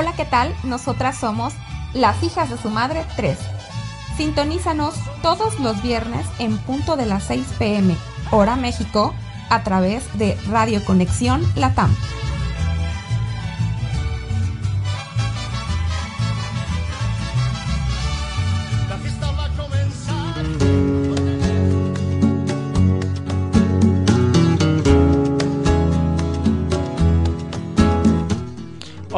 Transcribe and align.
Hola, 0.00 0.12
¿qué 0.12 0.24
tal? 0.24 0.54
Nosotras 0.62 1.18
somos 1.18 1.54
las 1.92 2.22
hijas 2.22 2.48
de 2.50 2.56
su 2.56 2.70
madre 2.70 3.04
3. 3.16 3.36
Sintonízanos 4.16 4.94
todos 5.22 5.58
los 5.58 5.82
viernes 5.82 6.24
en 6.38 6.56
punto 6.56 6.96
de 6.96 7.04
las 7.04 7.24
6 7.24 7.44
pm, 7.58 7.96
hora 8.30 8.54
México, 8.54 9.12
a 9.50 9.64
través 9.64 10.04
de 10.16 10.38
Radio 10.48 10.84
Conexión 10.84 11.42
Latam. 11.56 11.92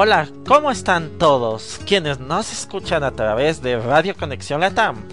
Hola, 0.03 0.31
¿cómo 0.47 0.71
están 0.71 1.19
todos 1.19 1.79
quienes 1.85 2.19
nos 2.19 2.51
escuchan 2.55 3.05
a 3.05 3.11
través 3.11 3.61
de 3.61 3.79
Radio 3.79 4.17
Conexión 4.17 4.63
Latam? 4.63 5.05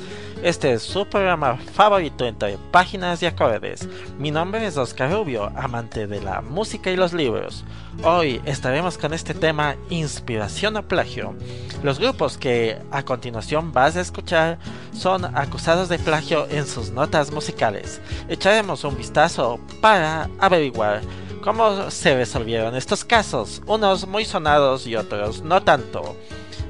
Este 0.42 0.72
es 0.72 0.82
su 0.82 1.06
programa 1.06 1.58
favorito 1.58 2.26
entre 2.26 2.58
páginas 2.72 3.22
y 3.22 3.26
acordes. 3.26 3.86
Mi 4.18 4.32
nombre 4.32 4.66
es 4.66 4.78
Oscar 4.78 5.12
Rubio, 5.12 5.52
amante 5.58 6.08
de 6.08 6.22
la 6.22 6.42
música 6.42 6.90
y 6.90 6.96
los 6.96 7.12
libros. 7.12 7.66
Hoy 8.02 8.40
estaremos 8.46 8.98
con 8.98 9.14
este 9.14 9.34
tema 9.34 9.76
Inspiración 9.90 10.78
o 10.78 10.88
plagio. 10.88 11.36
Los 11.84 12.00
grupos 12.00 12.38
que 12.38 12.78
a 12.90 13.04
continuación 13.04 13.74
vas 13.74 13.98
a 13.98 14.02
escuchar 14.02 14.58
son 14.94 15.26
acusados 15.36 15.90
de 15.90 16.00
plagio 16.00 16.48
en 16.50 16.66
sus 16.66 16.92
notas 16.92 17.34
musicales. 17.34 18.00
Echaremos 18.30 18.86
un 18.86 18.96
vistazo 18.96 19.60
para 19.82 20.30
averiguar 20.40 21.02
cómo 21.42 21.90
se 21.92 22.16
resolvieron 22.16 22.76
estos 22.76 23.04
casos, 23.04 23.62
unos 23.66 24.08
muy 24.08 24.26
sonados 24.26 24.88
y 24.88 24.96
otros 24.96 25.42
no 25.42 25.62
tanto. 25.64 26.16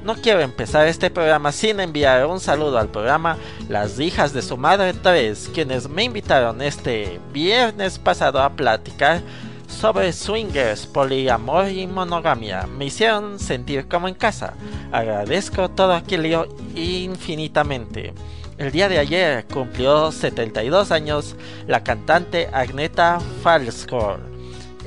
No 0.04 0.14
quiero 0.14 0.40
empezar 0.40 0.86
este 0.86 1.10
programa 1.10 1.52
sin 1.52 1.80
enviar 1.80 2.26
un 2.26 2.40
saludo 2.40 2.78
al 2.78 2.88
programa 2.88 3.36
Las 3.68 3.98
hijas 3.98 4.32
de 4.32 4.42
su 4.42 4.56
madre 4.56 4.94
3, 4.94 5.50
quienes 5.52 5.88
me 5.88 6.04
invitaron 6.04 6.62
este 6.62 7.20
viernes 7.32 7.98
pasado 7.98 8.40
a 8.40 8.50
platicar 8.50 9.22
sobre 9.66 10.12
swingers, 10.12 10.86
poliamor 10.86 11.68
y 11.68 11.86
monogamia. 11.86 12.66
Me 12.66 12.86
hicieron 12.86 13.38
sentir 13.38 13.86
como 13.86 14.08
en 14.08 14.14
casa. 14.14 14.54
Agradezco 14.92 15.68
todo 15.68 15.92
aquello 15.92 16.48
infinitamente. 16.74 18.14
El 18.56 18.72
día 18.72 18.88
de 18.88 18.98
ayer 18.98 19.44
cumplió 19.46 20.10
72 20.10 20.90
años 20.90 21.36
la 21.66 21.84
cantante 21.84 22.48
Agneta 22.52 23.20
Falskor 23.42 24.27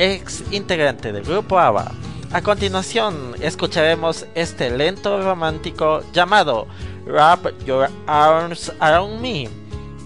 ex 0.01 0.43
integrante 0.49 1.11
del 1.11 1.23
grupo 1.23 1.59
ABBA. 1.59 1.91
A 2.33 2.41
continuación 2.41 3.35
escucharemos 3.39 4.25
este 4.33 4.71
lento 4.71 5.21
romántico 5.21 6.01
llamado 6.11 6.65
Wrap 7.05 7.45
Your 7.65 7.87
Arms 8.07 8.71
Around 8.79 9.21
Me 9.21 9.47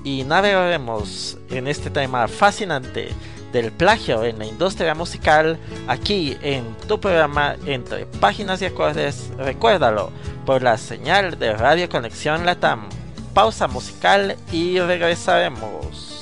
y 0.03 0.23
navegaremos 0.25 1.37
en 1.49 1.69
este 1.69 1.89
tema 1.89 2.27
fascinante 2.27 3.09
del 3.53 3.71
plagio 3.71 4.25
en 4.25 4.37
la 4.37 4.45
industria 4.45 4.93
musical 4.95 5.57
aquí 5.87 6.35
en 6.41 6.75
tu 6.89 6.99
programa 6.99 7.55
entre 7.65 8.05
páginas 8.05 8.61
y 8.61 8.65
acordes, 8.65 9.31
recuérdalo, 9.37 10.11
por 10.45 10.61
la 10.61 10.77
señal 10.77 11.39
de 11.39 11.53
Radio 11.53 11.87
Conexión 11.87 12.45
Latam. 12.45 12.89
Pausa 13.33 13.67
musical 13.67 14.35
y 14.51 14.77
regresaremos. 14.79 16.14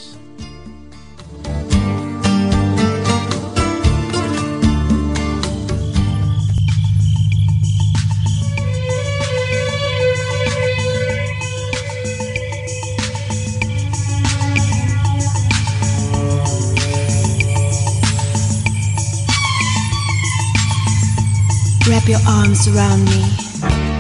Wrap 22.06 22.10
your 22.10 22.20
arms 22.28 22.68
around 22.68 23.06
me. 23.06 23.93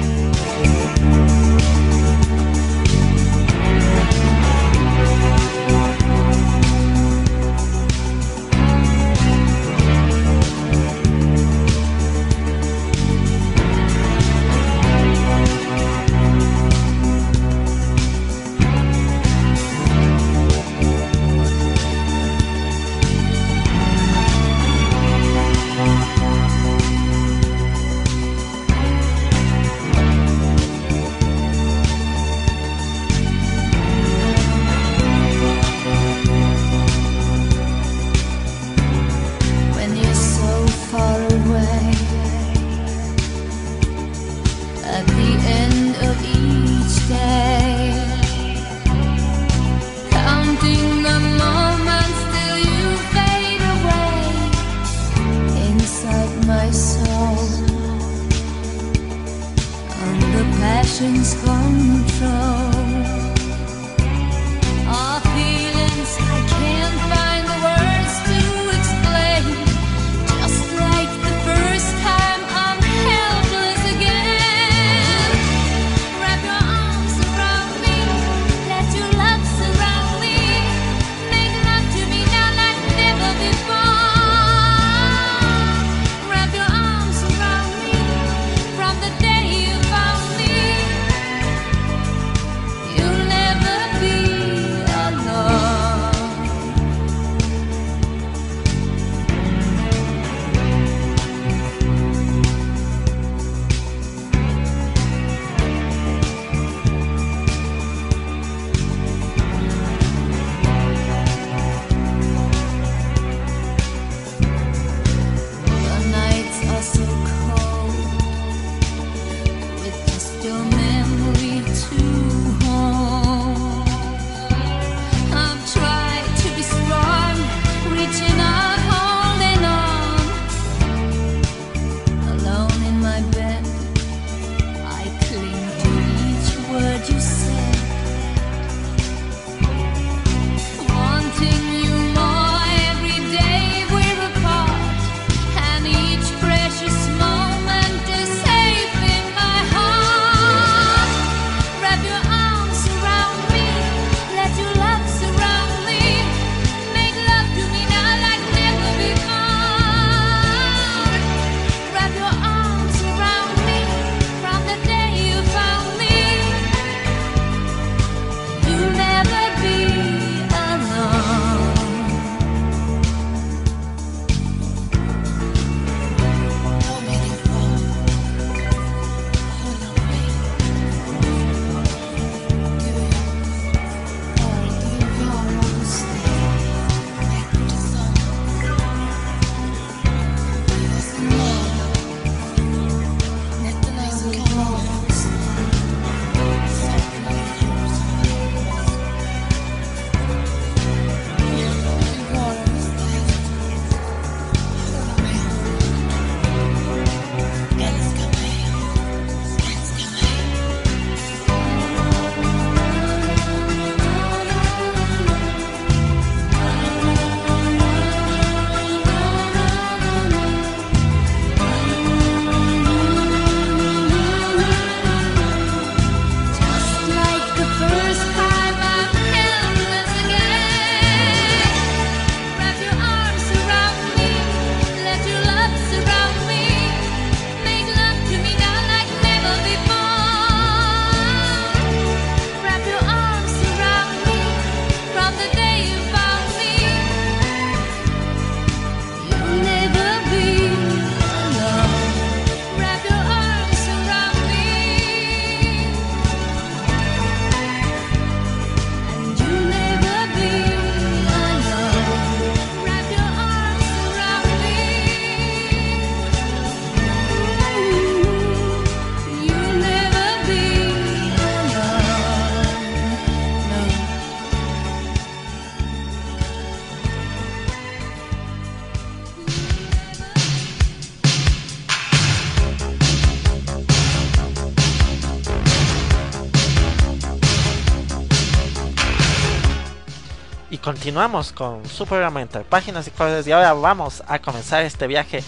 Continuamos 291.03 291.51
con 291.51 291.85
su 291.85 292.05
programa 292.05 292.41
entre 292.41 292.61
páginas 292.61 293.05
y 293.09 293.11
cosas 293.11 293.45
y 293.45 293.51
ahora 293.51 293.73
vamos 293.73 294.23
a 294.25 294.39
comenzar 294.39 294.85
este 294.85 295.05
viaje 295.05 295.43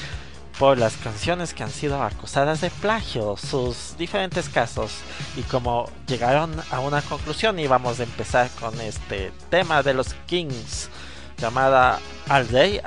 por 0.60 0.78
las 0.78 0.98
canciones 0.98 1.54
que 1.54 1.64
han 1.64 1.70
sido 1.70 2.04
acusadas 2.04 2.60
de 2.60 2.70
plagio, 2.70 3.38
sus 3.38 3.96
diferentes 3.98 4.50
casos 4.50 4.92
y 5.38 5.44
como 5.44 5.90
llegaron 6.08 6.54
a 6.72 6.82
una 6.82 7.02
conclusión. 7.02 7.58
Y 7.58 7.68
vamos 7.68 8.02
a 8.02 8.04
empezar 8.04 8.50
con 8.60 8.82
este 8.82 9.32
tema 9.50 9.82
de 9.82 9.94
los 9.94 10.14
Kings 10.26 10.90
llamada 11.38 12.00
All 12.30 12.50
Day, 12.50 12.82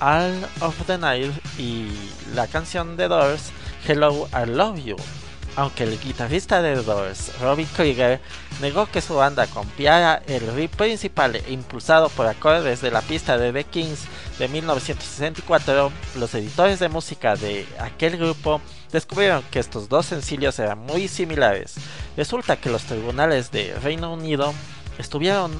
All 0.00 0.46
of 0.62 0.86
the 0.86 0.96
Night 0.96 1.34
y 1.58 1.90
la 2.34 2.46
canción 2.46 2.96
de 2.96 3.08
Doors 3.08 3.52
Hello 3.86 4.30
I 4.32 4.46
Love 4.46 4.82
You 4.82 4.96
aunque 5.58 5.82
el 5.82 5.98
guitarrista 5.98 6.62
de 6.62 6.76
Doors, 6.84 7.32
Robbie 7.40 7.66
Krieger, 7.66 8.20
negó 8.60 8.86
que 8.86 9.00
su 9.00 9.16
banda 9.16 9.48
copiara 9.48 10.22
el 10.28 10.54
riff 10.54 10.76
principal 10.76 11.42
impulsado 11.48 12.10
por 12.10 12.28
acordes 12.28 12.80
de 12.80 12.92
la 12.92 13.02
pista 13.02 13.36
de 13.36 13.52
The 13.52 13.64
Kings 13.64 14.04
de 14.38 14.46
1964, 14.46 15.90
los 16.14 16.32
editores 16.36 16.78
de 16.78 16.88
música 16.88 17.34
de 17.34 17.66
aquel 17.80 18.18
grupo 18.18 18.60
descubrieron 18.92 19.42
que 19.50 19.58
estos 19.58 19.88
dos 19.88 20.06
sencillos 20.06 20.56
eran 20.60 20.78
muy 20.78 21.08
similares. 21.08 21.74
Resulta 22.16 22.54
que 22.56 22.70
los 22.70 22.84
tribunales 22.84 23.50
de 23.50 23.74
Reino 23.82 24.12
Unido 24.12 24.54
estuvieron 24.96 25.50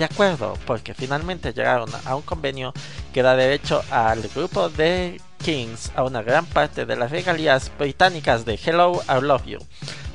de 0.00 0.06
acuerdo 0.06 0.56
porque 0.66 0.94
finalmente 0.94 1.52
llegaron 1.52 1.90
a 2.06 2.16
un 2.16 2.22
convenio 2.22 2.72
que 3.12 3.22
da 3.22 3.36
derecho 3.36 3.84
al 3.90 4.22
grupo 4.34 4.70
de 4.70 5.20
Kings 5.44 5.92
a 5.94 6.04
una 6.04 6.22
gran 6.22 6.46
parte 6.46 6.86
de 6.86 6.96
las 6.96 7.10
regalías 7.10 7.70
británicas 7.78 8.46
de 8.46 8.54
Hello, 8.54 9.02
I 9.06 9.20
Love 9.20 9.44
You. 9.44 9.58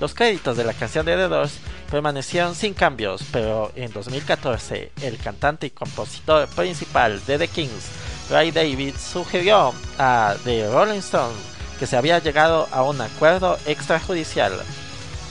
Los 0.01 0.15
créditos 0.15 0.57
de 0.57 0.63
la 0.63 0.73
canción 0.73 1.05
de 1.05 1.15
The 1.15 1.27
Doors 1.27 1.59
permanecieron 1.91 2.55
sin 2.55 2.73
cambios, 2.73 3.21
pero 3.31 3.71
en 3.75 3.93
2014 3.93 4.91
el 5.03 5.19
cantante 5.19 5.67
y 5.67 5.69
compositor 5.69 6.47
principal 6.47 7.23
de 7.27 7.37
The 7.37 7.47
Kings, 7.47 7.89
Ray 8.31 8.49
David, 8.49 8.95
sugirió 8.97 9.71
a 9.99 10.33
The 10.45 10.67
Rolling 10.71 10.97
Stones 10.97 11.37
que 11.77 11.85
se 11.85 11.95
había 11.95 12.17
llegado 12.17 12.67
a 12.71 12.81
un 12.81 12.99
acuerdo 13.01 13.59
extrajudicial. 13.67 14.53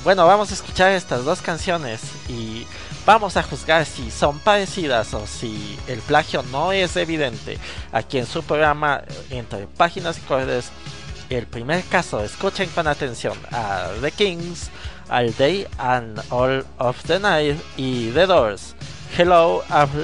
Bueno, 0.05 0.27
vamos 0.27 0.53
a 0.53 0.55
escuchar 0.55 0.93
estas 0.93 1.25
dos 1.25 1.41
canciones 1.43 2.03
y 2.29 2.67
Vamos 3.07 3.37
a 3.37 3.43
juzgar 3.43 3.85
si 3.85 4.11
son 4.11 4.39
parecidas 4.39 5.13
o 5.13 5.27
si 5.27 5.79
el 5.89 5.99
plagio 6.01 6.43
no 6.45 6.73
es 6.73 6.97
evidente. 6.97 7.59
Aquí 7.93 8.17
en 8.17 8.27
su 8.27 8.43
programa, 8.43 9.03
entre 9.29 9.67
páginas 9.67 10.17
y 10.17 10.21
cordes, 10.23 10.71
el 11.29 11.47
primer 11.47 11.85
caso, 11.85 12.25
escuchen 12.25 12.71
con 12.71 12.87
atención 12.87 13.37
a 13.53 13.89
The 14.01 14.11
Kings, 14.11 14.71
All 15.11 15.35
Day 15.37 15.67
and 15.77 16.19
All 16.31 16.65
of 16.79 17.03
the 17.05 17.19
Night 17.19 17.59
y 17.77 18.11
The 18.13 18.27
Doors. 18.27 18.75
Hello, 19.17 19.63
I've 19.69 19.95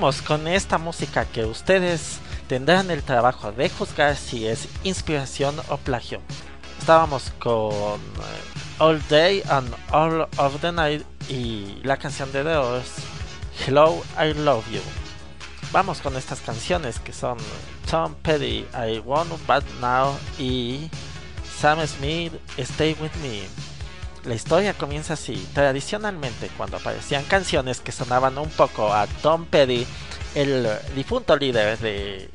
loved. 0.00 0.20
estuvimos 0.20 0.22
con 0.22 0.48
esta 0.48 0.78
música 0.78 1.26
que 1.26 1.44
ustedes 1.44 2.20
tendrán 2.48 2.90
el 2.90 3.02
trabajo 3.02 3.52
de 3.52 3.68
juzgar 3.68 4.16
si 4.16 4.46
es 4.46 4.66
inspiración 4.82 5.54
o 5.68 5.76
plagio. 5.76 6.22
Estábamos 6.78 7.30
con 7.38 7.72
eh, 7.72 8.78
All 8.78 9.02
Day 9.10 9.42
and 9.50 9.70
All 9.92 10.22
of 10.38 10.60
the 10.62 10.72
Night 10.72 11.04
y 11.28 11.80
la 11.82 11.98
canción 11.98 12.32
de 12.32 12.42
The 12.42 13.66
Hello, 13.66 14.02
I 14.18 14.32
Love 14.32 14.64
You. 14.72 14.80
Vamos 15.70 16.00
con 16.00 16.16
estas 16.16 16.40
canciones 16.40 16.98
que 16.98 17.12
son 17.12 17.36
Tom 17.90 18.14
Petty, 18.22 18.66
I 18.72 19.00
Want 19.04 19.30
But 19.46 19.64
Now 19.82 20.16
y 20.38 20.88
Sam 21.60 21.86
Smith, 21.86 22.32
Stay 22.56 22.96
With 23.00 23.12
Me. 23.22 23.69
La 24.24 24.34
historia 24.34 24.74
comienza 24.74 25.14
así. 25.14 25.48
Tradicionalmente, 25.54 26.50
cuando 26.56 26.76
aparecían 26.76 27.24
canciones 27.24 27.80
que 27.80 27.92
sonaban 27.92 28.36
un 28.38 28.50
poco 28.50 28.92
a 28.92 29.06
Tom 29.22 29.46
Petty, 29.46 29.86
el 30.34 30.68
difunto 30.94 31.36
líder 31.36 31.78
de 31.78 32.30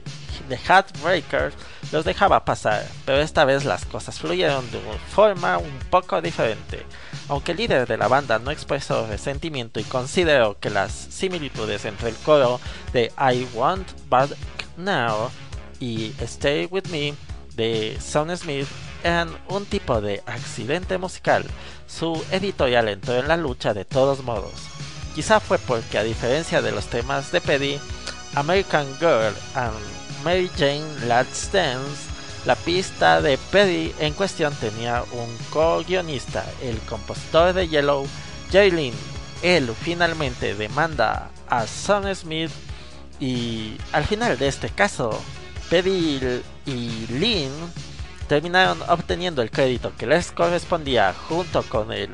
The 0.50 0.58
Heartbreakers, 0.58 1.56
los 1.92 2.06
dejaba 2.06 2.44
pasar, 2.46 2.86
pero 3.06 3.20
esta 3.20 3.46
vez 3.46 3.66
las 3.66 3.86
cosas 3.86 4.20
fluyeron 4.20 4.70
de 4.72 4.80
una 4.80 4.98
forma 4.98 5.58
un 5.58 5.80
poco 5.90 6.22
diferente. 6.22 6.86
Aunque 7.30 7.52
el 7.52 7.58
líder 7.58 7.88
de 7.88 7.98
la 7.98 8.08
banda 8.08 8.40
no 8.40 8.52
expresó 8.52 9.08
resentimiento 9.08 9.80
y 9.80 9.84
consideró 9.84 10.60
que 10.60 10.70
las 10.70 10.92
similitudes 10.92 11.86
entre 11.86 12.10
el 12.10 12.16
coro 12.18 12.60
de 12.94 13.12
I 13.18 13.48
Want 13.54 13.88
But 14.10 14.38
Now 14.78 15.30
y 15.80 16.14
Stay 16.22 16.68
With 16.70 16.88
Me 16.90 17.14
de 17.56 17.98
Son 18.02 18.36
Smith 18.36 18.68
eran 19.04 19.30
un 19.50 19.66
tipo 19.66 20.02
de 20.02 20.24
accidente 20.26 20.98
musical, 20.98 21.46
su 21.88 22.24
editorial 22.32 22.88
entró 22.90 23.16
en 23.16 23.28
la 23.28 23.38
lucha 23.38 23.74
de 23.74 23.86
todos 23.86 24.24
modos. 24.24 24.54
Quizá 25.14 25.40
fue 25.40 25.58
porque 25.60 25.98
a 25.98 26.04
diferencia 26.04 26.62
de 26.62 26.72
los 26.72 26.88
temas 26.88 27.32
de 27.32 27.42
Petty, 27.42 27.80
American 28.36 28.86
Girl 29.00 29.34
and 29.54 29.76
Mary 30.24 30.50
Jane 30.58 30.84
Let's 31.08 31.52
Dance, 31.52 32.10
la 32.46 32.56
pista 32.56 33.22
de 33.22 33.38
Petty 33.38 33.94
en 34.00 34.14
cuestión 34.14 34.54
tenía 34.56 35.04
un 35.14 35.38
co-guionista, 35.52 36.46
el 36.62 36.78
compositor 36.80 37.54
de 37.54 37.68
Yellow, 37.68 38.06
Jaylin. 38.52 38.94
Él 39.42 39.74
finalmente 39.82 40.56
demanda 40.56 41.30
a 41.50 41.66
Son 41.66 42.14
Smith 42.14 42.52
y 43.20 43.78
al 43.92 44.06
final 44.06 44.38
de 44.38 44.48
este 44.48 44.70
caso, 44.70 45.20
Petty 45.70 46.20
y 46.66 47.08
Lynn 47.08 47.52
terminaron 48.28 48.80
obteniendo 48.88 49.42
el 49.42 49.52
crédito 49.52 49.92
que 49.98 50.08
les 50.08 50.32
correspondía 50.32 51.14
junto 51.28 51.64
con 51.64 51.92
el 51.92 52.10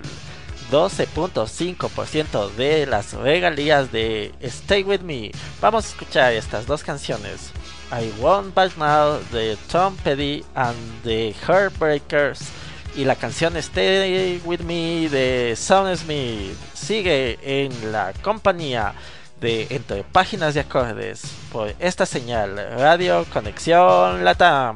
12.5% 0.72 2.52
de 2.52 2.86
las 2.86 3.14
regalías 3.14 3.92
de 3.92 4.34
Stay 4.40 4.84
With 4.84 5.02
Me. 5.02 5.32
Vamos 5.60 5.86
a 5.86 5.88
escuchar 5.90 6.34
estas 6.34 6.66
dos 6.66 6.84
canciones. 6.84 7.52
I 7.92 8.10
Want 8.22 8.54
Back 8.54 8.78
Now 8.78 9.20
de 9.34 9.58
Tom 9.70 9.98
Petty 9.98 10.46
and 10.56 10.78
the 11.04 11.36
Heartbreakers 11.46 12.40
y 12.96 13.04
la 13.04 13.16
canción 13.16 13.58
Stay 13.58 14.42
With 14.46 14.62
Me 14.62 15.10
de 15.10 15.56
Sam 15.58 15.94
Smith. 15.98 16.56
Sigue 16.74 17.38
en 17.44 17.92
la 17.92 18.14
compañía 18.22 18.94
de 19.42 19.68
Entre 19.72 20.04
Páginas 20.04 20.54
de 20.54 20.62
Acordes 20.62 21.22
por 21.52 21.74
esta 21.80 22.06
señal 22.06 22.56
Radio 22.78 23.26
Conexión 23.34 24.24
Latam. 24.24 24.76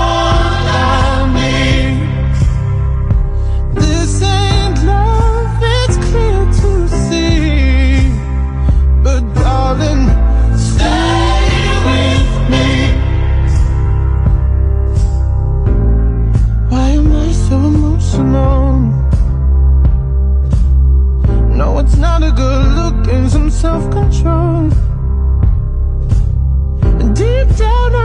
self-control. 23.61 24.69
Deep 27.13 27.47
down 27.57 28.00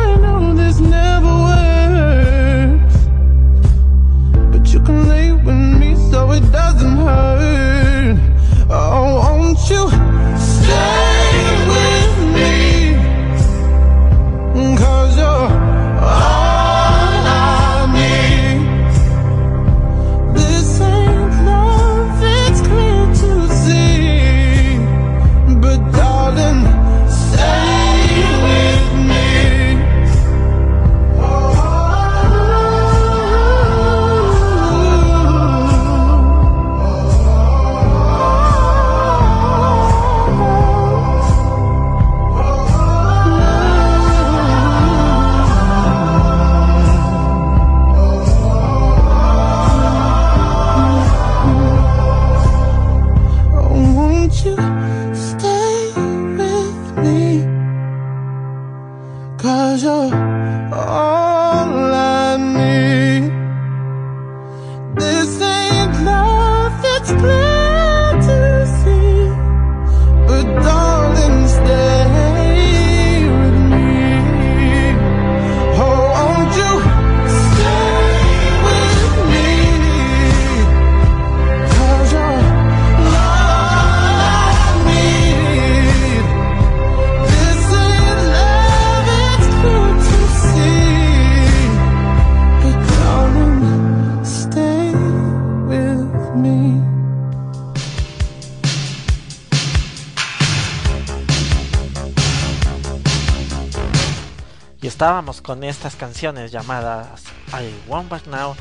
con 105.47 105.63
estas 105.63 105.95
canciones 105.95 106.51
llamadas 106.51 107.23
I 107.53 107.73
Want 107.89 108.09
Back 108.09 108.27
Now 108.27 108.57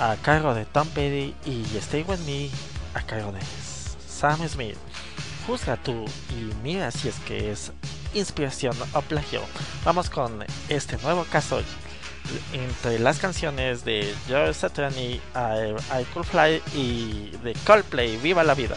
a 0.00 0.16
cargo 0.16 0.54
de 0.54 0.64
Tom 0.64 0.88
Petty 0.88 1.36
y 1.46 1.64
Stay 1.76 2.02
With 2.02 2.18
Me 2.26 2.50
a 2.94 3.02
cargo 3.06 3.30
de 3.30 3.38
Sam 4.08 4.46
Smith. 4.48 4.76
Juzga 5.46 5.76
tú 5.76 6.04
y 6.30 6.52
mira 6.64 6.90
si 6.90 7.08
es 7.08 7.14
que 7.20 7.52
es 7.52 7.70
inspiración 8.12 8.76
o 8.92 9.02
plagio. 9.02 9.40
Vamos 9.84 10.10
con 10.10 10.44
este 10.68 10.98
nuevo 10.98 11.24
caso 11.30 11.62
entre 12.52 12.98
las 12.98 13.20
canciones 13.20 13.84
de 13.84 14.12
George 14.26 14.54
Satriani, 14.54 15.14
I, 15.14 15.20
I 16.00 16.04
Could 16.12 16.26
Fly 16.26 16.60
y 16.74 17.30
de 17.44 17.54
Coldplay, 17.64 18.16
Viva 18.16 18.42
la 18.42 18.54
Vida. 18.54 18.76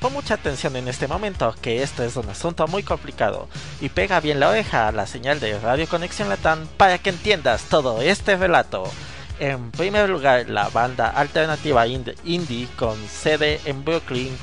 Pon 0.00 0.14
mucha 0.14 0.34
atención 0.34 0.76
en 0.76 0.88
este 0.88 1.06
momento, 1.06 1.54
que 1.60 1.82
esto 1.82 2.02
es 2.02 2.16
un 2.16 2.26
asunto 2.30 2.66
muy 2.66 2.82
complicado, 2.82 3.48
y 3.82 3.90
pega 3.90 4.18
bien 4.20 4.40
la 4.40 4.48
oreja 4.48 4.88
a 4.88 4.92
la 4.92 5.06
señal 5.06 5.40
de 5.40 5.58
Radio 5.58 5.86
Conexión 5.86 6.30
Latam 6.30 6.66
para 6.78 6.96
que 6.96 7.10
entiendas 7.10 7.64
todo 7.64 8.00
este 8.00 8.36
relato. 8.36 8.84
En 9.40 9.70
primer 9.70 10.08
lugar, 10.08 10.48
la 10.48 10.70
banda 10.70 11.08
alternativa 11.10 11.86
ind- 11.86 12.14
indie 12.24 12.66
con 12.78 12.96
sede 13.08 13.60
en 13.66 13.84
Brooklyn, 13.84 14.34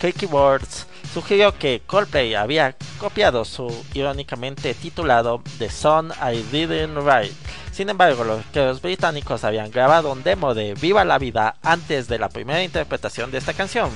Clicky 0.00 0.24
Boards, 0.24 0.86
sugirió 1.12 1.58
que 1.58 1.82
Coldplay 1.86 2.34
había 2.34 2.74
copiado 2.98 3.44
su 3.44 3.70
irónicamente 3.92 4.72
titulado 4.72 5.42
The 5.58 5.68
Song 5.70 6.10
I 6.22 6.38
Didn't 6.50 6.96
Write. 6.96 7.34
Sin 7.70 7.90
embargo, 7.90 8.24
los 8.24 8.44
rockeros 8.44 8.80
británicos 8.80 9.44
habían 9.44 9.70
grabado 9.70 10.10
un 10.10 10.22
demo 10.22 10.54
de 10.54 10.72
Viva 10.72 11.04
la 11.04 11.18
Vida 11.18 11.56
antes 11.62 12.08
de 12.08 12.18
la 12.18 12.30
primera 12.30 12.62
interpretación 12.62 13.30
de 13.30 13.38
esta 13.38 13.52
canción. 13.52 13.90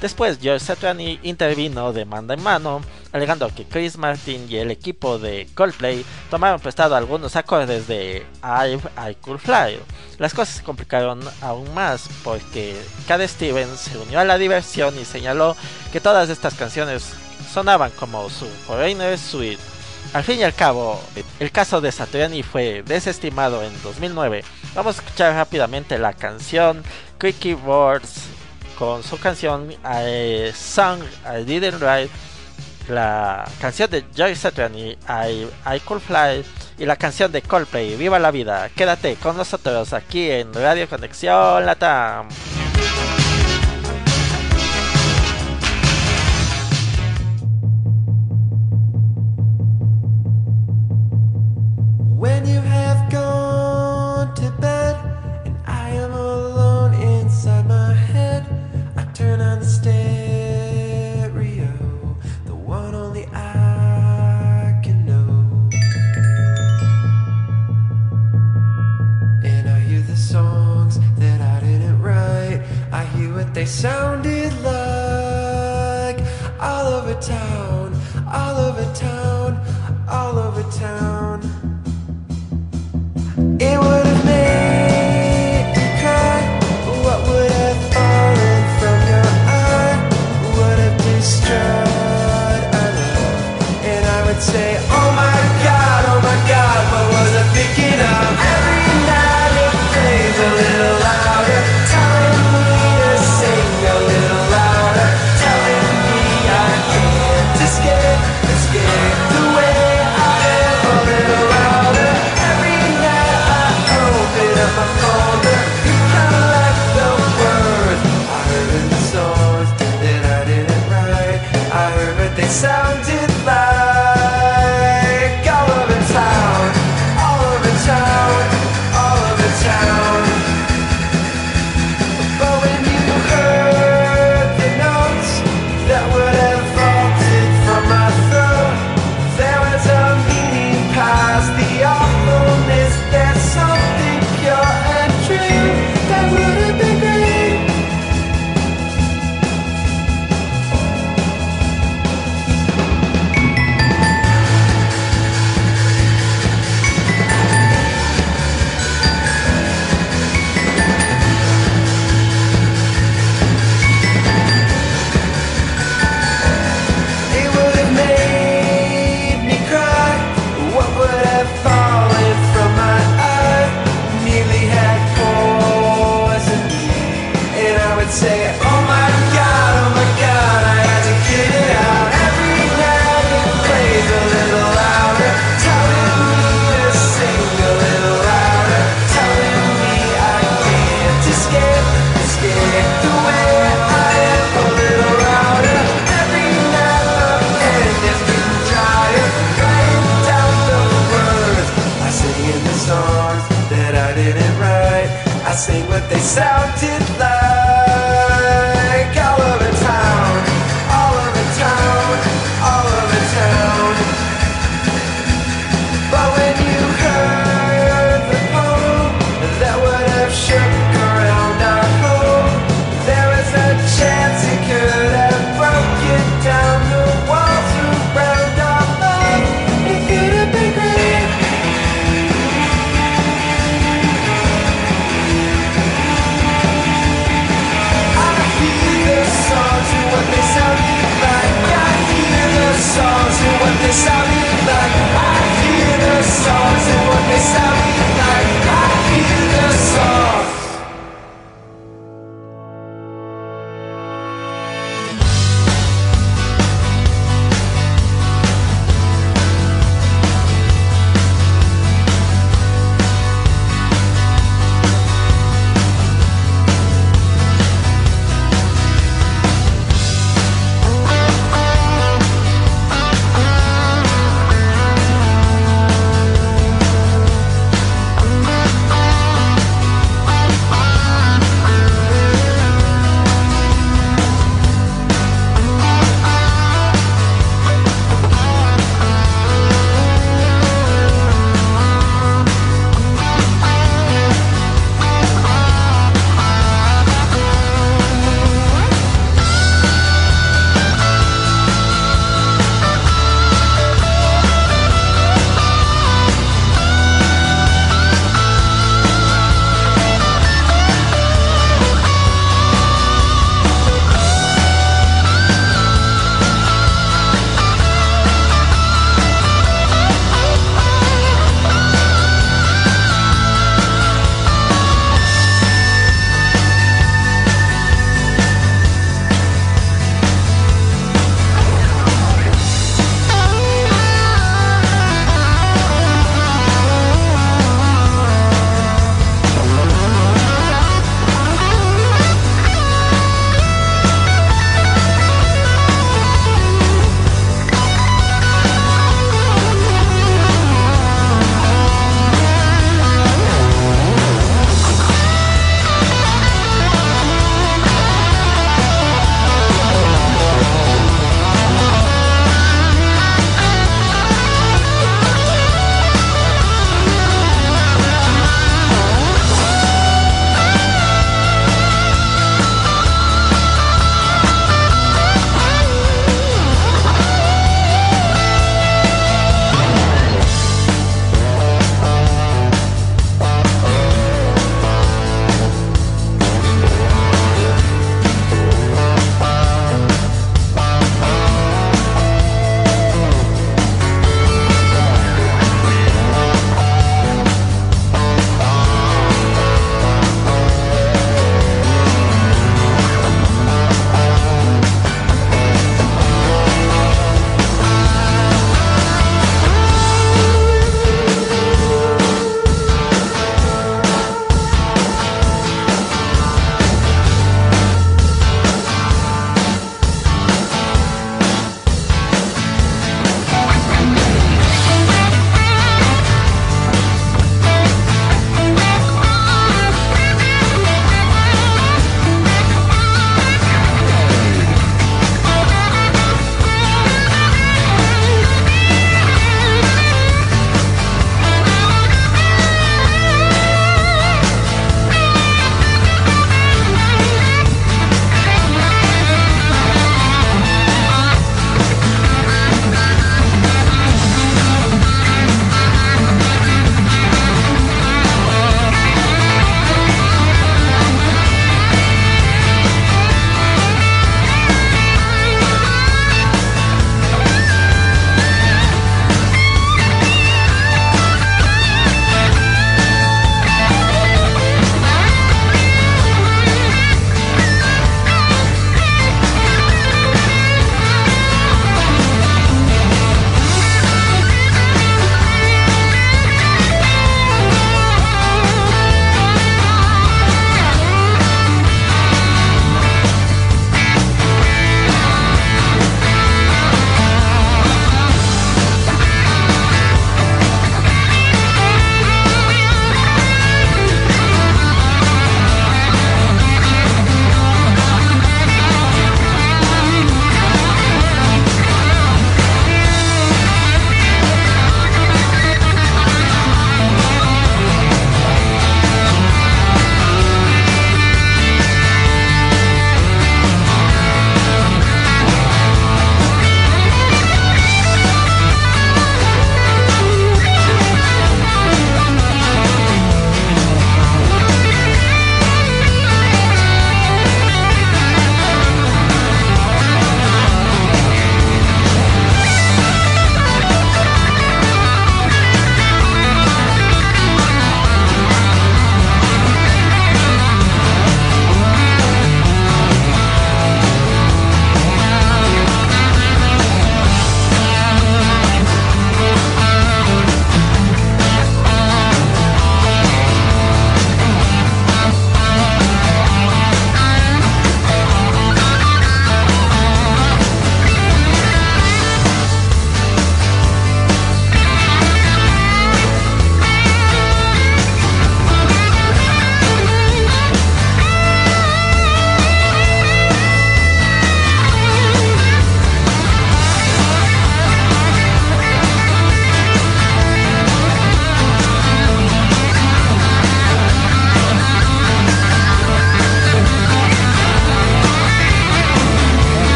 Después, 0.00 0.38
George 0.40 0.64
Satriani 0.64 1.18
intervino 1.22 1.92
de 1.92 2.04
manda 2.04 2.34
en 2.34 2.42
mano, 2.42 2.82
alegando 3.12 3.48
que 3.54 3.64
Chris 3.64 3.96
Martin 3.96 4.46
y 4.48 4.56
el 4.56 4.70
equipo 4.70 5.18
de 5.18 5.48
Coldplay 5.54 6.04
tomaron 6.30 6.60
prestado 6.60 6.94
algunos 6.94 7.34
acordes 7.34 7.86
de 7.86 8.26
I, 8.42 8.74
I 8.74 9.14
Could 9.22 9.38
Fly. 9.38 9.80
Las 10.18 10.34
cosas 10.34 10.56
se 10.56 10.62
complicaron 10.62 11.20
aún 11.40 11.72
más 11.72 12.08
porque 12.22 12.76
Cade 13.08 13.26
Stevens 13.26 13.80
se 13.80 13.96
unió 13.96 14.20
a 14.20 14.24
la 14.24 14.36
diversión 14.36 14.98
y 14.98 15.04
señaló 15.06 15.56
que 15.92 16.00
todas 16.00 16.28
estas 16.28 16.54
canciones 16.54 17.14
sonaban 17.52 17.90
como 17.92 18.28
su 18.28 18.46
Foreigner 18.66 19.18
Suite. 19.18 19.62
Al 20.12 20.24
fin 20.24 20.40
y 20.40 20.42
al 20.44 20.54
cabo, 20.54 21.00
el 21.40 21.50
caso 21.50 21.80
de 21.80 21.90
Satriani 21.90 22.42
fue 22.42 22.82
desestimado 22.86 23.62
en 23.62 23.72
2009. 23.82 24.44
Vamos 24.74 24.98
a 24.98 25.02
escuchar 25.02 25.34
rápidamente 25.34 25.98
la 25.98 26.12
canción 26.12 26.82
Quickie 27.18 27.54
Boards 27.54 28.35
con 28.78 29.02
su 29.02 29.18
canción 29.18 29.72
I 29.72 30.52
Song 30.54 31.00
I 31.24 31.44
Didn't 31.44 31.82
Write, 31.82 32.10
la 32.88 33.44
canción 33.60 33.90
de 33.90 34.04
Joy 34.14 34.34
Satriani 34.36 34.90
I, 34.90 35.46
I 35.66 35.80
Could 35.84 36.00
Fly 36.00 36.44
y 36.78 36.86
la 36.86 36.96
canción 36.96 37.32
de 37.32 37.42
Coldplay 37.42 37.96
Viva 37.96 38.18
la 38.18 38.30
Vida. 38.30 38.68
Quédate 38.74 39.16
con 39.16 39.36
nosotros 39.36 39.92
aquí 39.92 40.30
en 40.30 40.52
Radio 40.52 40.88
Conexión 40.88 41.64
Latam. 41.64 42.28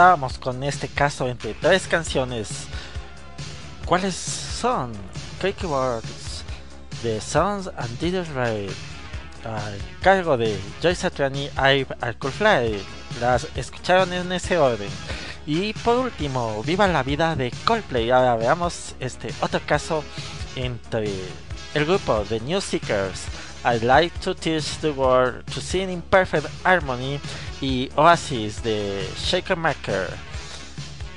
estábamos 0.00 0.38
con 0.38 0.64
este 0.64 0.88
caso 0.88 1.28
entre 1.28 1.52
tres 1.52 1.86
canciones. 1.86 2.48
¿Cuáles 3.84 4.14
son? 4.14 4.92
Cake 5.42 5.64
Words 5.64 6.42
de 7.02 7.20
Sons 7.20 7.70
and 7.76 7.98
Didn't 7.98 8.34
Ray, 8.34 8.70
a 9.44 9.60
cargo 10.02 10.38
de 10.38 10.58
Joyce 10.80 11.02
Satriani, 11.02 11.50
Ive 11.54 11.88
Alcoholfly. 12.00 12.82
Las 13.20 13.46
escucharon 13.54 14.10
en 14.14 14.32
ese 14.32 14.56
orden. 14.56 14.88
Y 15.44 15.74
por 15.74 15.98
último, 15.98 16.62
Viva 16.62 16.88
la 16.88 17.02
vida 17.02 17.36
de 17.36 17.52
Coldplay. 17.66 18.10
Ahora 18.10 18.36
veamos 18.36 18.94
este 19.00 19.34
otro 19.42 19.60
caso 19.66 20.02
entre 20.56 21.10
el 21.74 21.84
grupo 21.84 22.24
de 22.24 22.40
New 22.40 22.62
Seekers. 22.62 23.24
I'd 23.64 23.82
Like 23.82 24.18
to 24.20 24.34
Teach 24.34 24.78
the 24.78 24.92
World 24.92 25.44
to 25.54 25.60
Sing 25.60 25.90
in 25.90 26.02
Perfect 26.02 26.46
Harmony 26.64 27.20
y 27.60 27.90
Oasis 27.96 28.62
de 28.62 29.06
Shaker 29.16 29.56
Maker. 29.56 30.08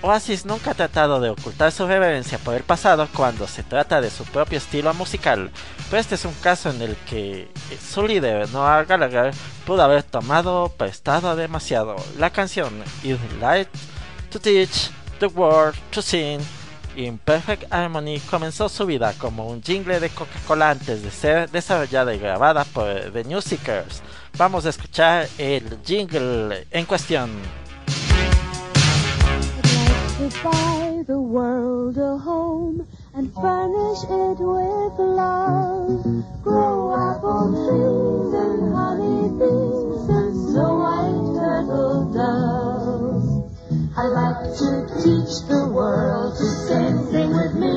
Oasis 0.01 0.45
nunca 0.45 0.71
ha 0.71 0.73
tratado 0.73 1.21
de 1.21 1.29
ocultar 1.29 1.71
su 1.71 1.87
reverencia 1.87 2.37
por 2.37 2.55
el 2.55 2.63
pasado 2.63 3.07
cuando 3.15 3.47
se 3.47 3.63
trata 3.63 4.01
de 4.01 4.09
su 4.09 4.25
propio 4.25 4.57
estilo 4.57 4.93
musical, 4.93 5.49
pero 5.89 6.01
este 6.01 6.15
es 6.15 6.25
un 6.25 6.33
caso 6.33 6.69
en 6.69 6.81
el 6.81 6.97
que 7.09 7.43
eh, 7.43 7.77
su 7.81 8.05
líder 8.05 8.49
Noah 8.49 8.83
Gallagher 8.83 9.33
pudo 9.65 9.81
haber 9.81 10.03
tomado 10.03 10.67
prestado 10.77 11.37
demasiado 11.37 11.95
la 12.17 12.31
canción 12.31 12.73
I'd 13.05 13.19
Like 13.39 13.71
to 14.31 14.39
Teach 14.39 14.91
the 15.19 15.27
World 15.27 15.77
to 15.91 16.01
Sing 16.01 16.41
Imperfect 16.95 17.71
Harmony 17.71 18.19
comenzó 18.29 18.69
su 18.69 18.85
vida 18.85 19.13
como 19.17 19.47
un 19.47 19.61
jingle 19.61 19.99
de 19.99 20.09
Coca-Cola 20.09 20.71
antes 20.71 21.03
de 21.03 21.11
ser 21.11 21.49
desarrollada 21.49 22.13
y 22.13 22.19
grabada 22.19 22.63
por 22.65 23.11
The 23.11 23.23
New 23.23 23.41
Seekers. 23.41 24.01
Vamos 24.37 24.65
a 24.65 24.69
escuchar 24.69 25.27
el 25.37 25.79
jingle 25.83 26.67
en 26.71 26.85
cuestión. 26.85 27.31
I 43.95 44.07
like 44.07 44.57
to 44.57 44.87
teach 45.03 45.47
the 45.47 45.69
world 45.71 46.35
to 46.37 46.43
sing. 46.43 47.11
Sing 47.11 47.29
with 47.29 47.53
me. 47.53 47.69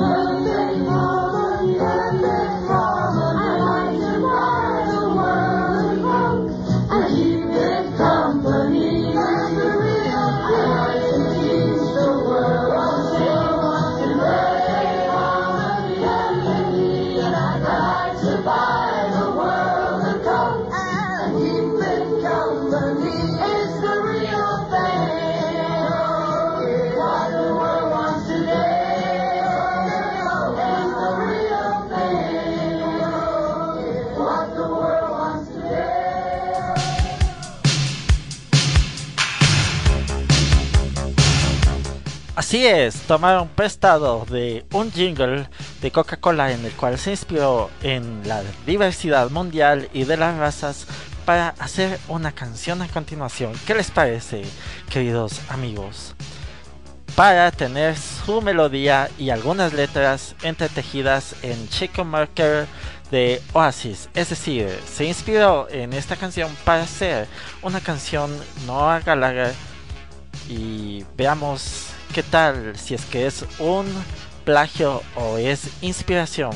Así 42.47 42.65
es, 42.65 43.01
tomaron 43.01 43.49
prestado 43.49 44.25
de 44.29 44.65
un 44.71 44.89
jingle 44.89 45.49
de 45.81 45.91
Coca-Cola 45.91 46.53
en 46.53 46.63
el 46.63 46.71
cual 46.71 46.97
se 46.97 47.11
inspiró 47.11 47.69
en 47.83 48.25
la 48.25 48.41
diversidad 48.65 49.29
mundial 49.29 49.89
y 49.91 50.05
de 50.05 50.15
las 50.15 50.37
razas 50.37 50.87
para 51.25 51.49
hacer 51.59 51.99
una 52.07 52.31
canción 52.31 52.81
a 52.81 52.87
continuación. 52.87 53.51
¿Qué 53.65 53.75
les 53.75 53.91
parece, 53.91 54.43
queridos 54.89 55.41
amigos? 55.49 56.15
Para 57.17 57.51
tener 57.51 57.97
su 57.97 58.41
melodía 58.41 59.09
y 59.19 59.29
algunas 59.29 59.73
letras 59.73 60.33
entretejidas 60.41 61.35
en 61.41 61.67
Chico 61.67 62.05
Marker 62.05 62.65
de 63.11 63.41
Oasis. 63.51 64.07
Es 64.13 64.29
decir, 64.29 64.69
se 64.89 65.03
inspiró 65.03 65.67
en 65.69 65.91
esta 65.91 66.15
canción 66.15 66.49
para 66.63 66.83
hacer 66.83 67.27
una 67.61 67.81
canción 67.81 68.31
no 68.65 68.89
a 68.89 69.01
Gallagher 69.01 69.53
y 70.47 71.03
veamos 71.17 71.96
qué 72.13 72.23
tal 72.23 72.77
si 72.77 72.93
es 72.93 73.05
que 73.05 73.27
es 73.27 73.45
un 73.59 73.85
plagio 74.45 75.01
o 75.15 75.37
es 75.37 75.69
inspiración. 75.81 76.51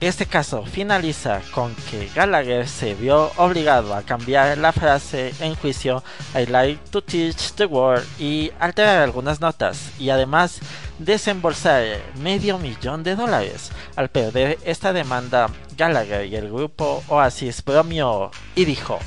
Este 0.00 0.26
caso 0.26 0.64
finaliza 0.64 1.40
con 1.52 1.74
que 1.90 2.08
Gallagher 2.14 2.68
se 2.68 2.94
vio 2.94 3.32
obligado 3.36 3.96
a 3.96 4.02
cambiar 4.02 4.56
la 4.56 4.72
frase 4.72 5.34
en 5.40 5.56
juicio 5.56 6.04
I 6.36 6.46
like 6.46 6.78
to 6.90 7.02
teach 7.02 7.52
the 7.54 7.66
world 7.66 8.06
y 8.16 8.52
alterar 8.60 9.02
algunas 9.02 9.40
notas 9.40 9.90
y 9.98 10.10
además 10.10 10.60
desembolsar 11.00 12.00
medio 12.20 12.58
millón 12.58 13.02
de 13.02 13.16
dólares. 13.16 13.72
Al 13.96 14.08
perder 14.08 14.58
esta 14.64 14.92
demanda, 14.92 15.50
Gallagher 15.76 16.26
y 16.26 16.36
el 16.36 16.48
grupo 16.48 17.02
Oasis 17.08 17.64
bromeó 17.64 18.30
y 18.54 18.66
dijo 18.66 19.00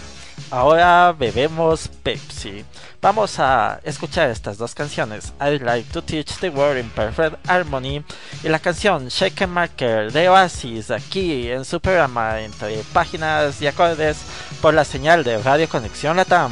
Ahora 0.50 1.14
bebemos 1.18 1.90
Pepsi. 2.04 2.66
Vamos 3.02 3.40
a 3.40 3.80
escuchar 3.84 4.30
estas 4.30 4.58
dos 4.58 4.76
canciones, 4.76 5.34
I 5.42 5.58
Like 5.58 5.92
to 5.92 6.02
Teach 6.04 6.38
the 6.40 6.50
World 6.50 6.78
in 6.78 6.90
Perfect 6.92 7.36
Harmony 7.50 8.04
y 8.44 8.50
la 8.50 8.60
canción 8.60 9.08
Shake 9.08 9.42
and 9.42 9.54
Marker 9.54 10.12
de 10.12 10.30
Oasis 10.30 10.92
aquí 10.92 11.50
en 11.50 11.66
su 11.66 11.80
programa 11.80 12.42
entre 12.42 12.84
páginas 12.94 13.60
y 13.62 13.68
acordes 13.68 14.18
por 14.62 14.74
la 14.74 14.86
señal 14.86 15.24
de 15.24 15.42
Radio 15.42 15.68
Conexión 15.68 16.16
Latam. 16.16 16.52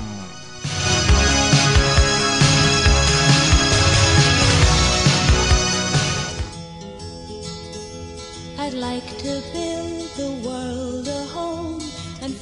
I'd 8.57 8.73
like 8.73 9.07
to 9.19 9.41
build 9.53 10.09
the 10.17 10.31
world 10.47 11.07
a 11.07 11.23
home 11.33 11.81
and 12.21 12.35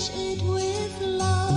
it 0.00 0.42
with 0.42 1.00
love. 1.00 1.47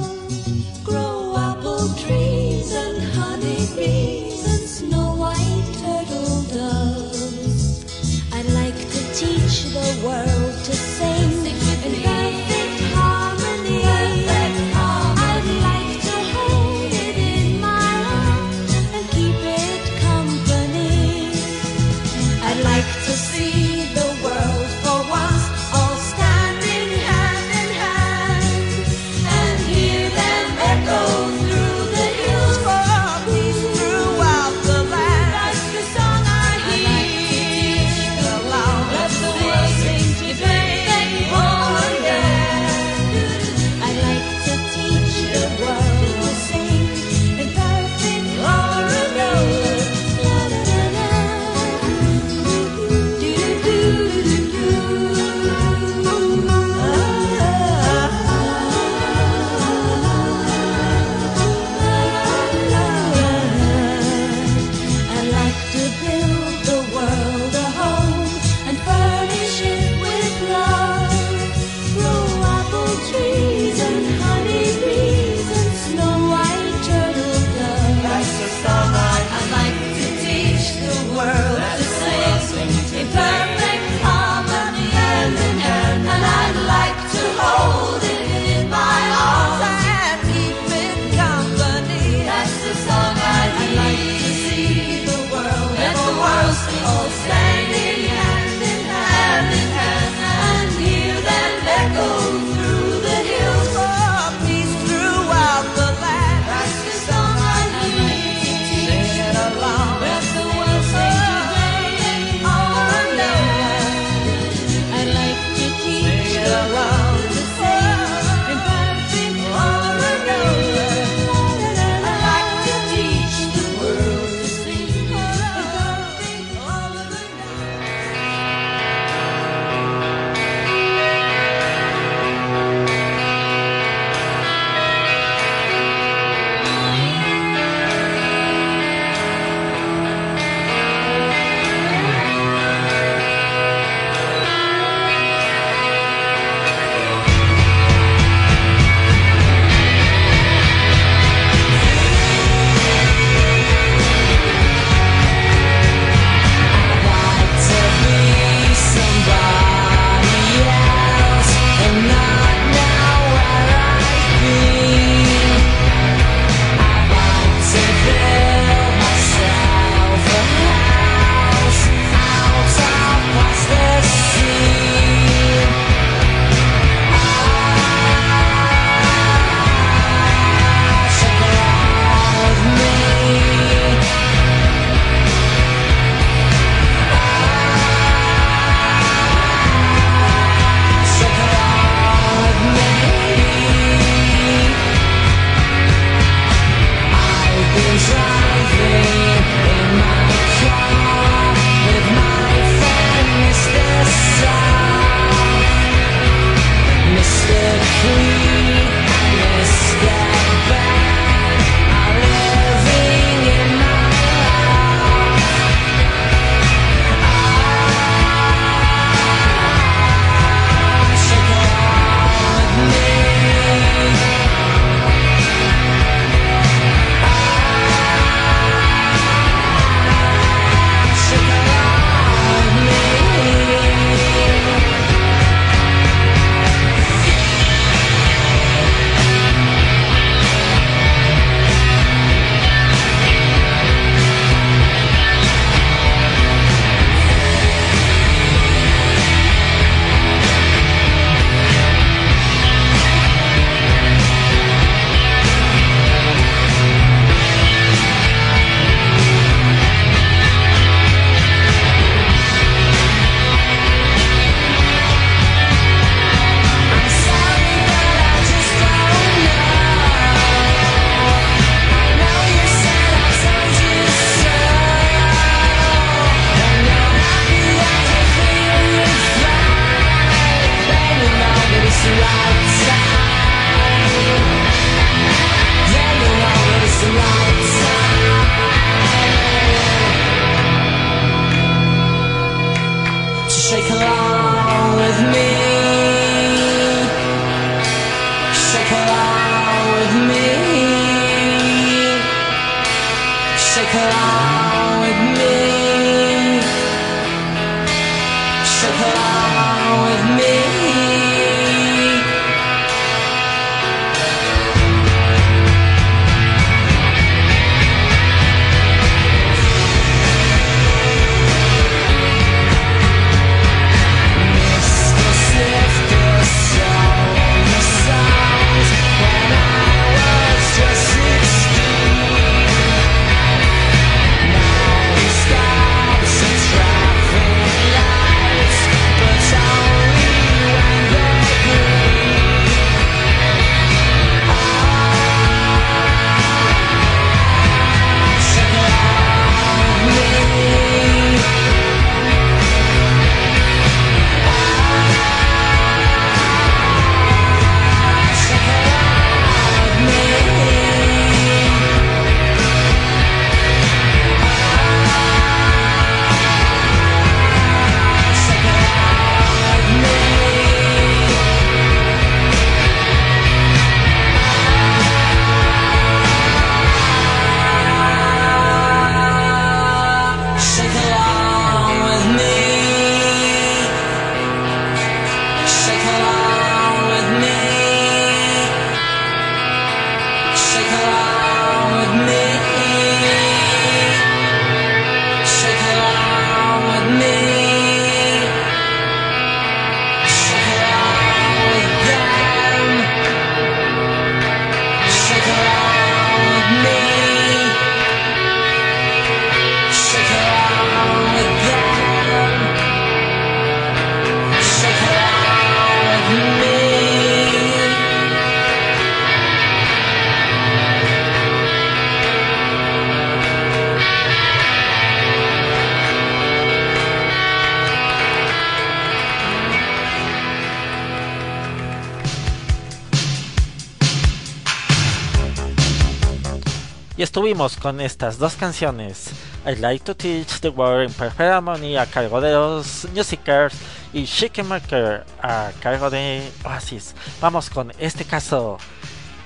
Estuvimos 437.52 437.76
con 437.76 438.00
estas 438.00 438.38
dos 438.38 438.56
canciones, 438.56 439.30
I 439.66 439.76
Like 439.76 440.06
to 440.06 440.16
Teach 440.16 440.62
the 440.62 440.70
World 440.70 441.10
in 441.10 441.14
Perfect 441.14 441.42
Harmony 441.42 441.98
a 441.98 442.06
cargo 442.06 442.40
de 442.40 442.54
los 442.54 443.06
Musicers 443.14 443.76
y 444.14 444.24
Chicken 444.24 444.70
Maker 444.70 445.26
a 445.44 445.72
cargo 445.82 446.10
de 446.10 446.50
Oasis. 446.64 447.14
Vamos 447.42 447.70
con 447.70 447.92
este 448.00 448.24
caso 448.24 448.78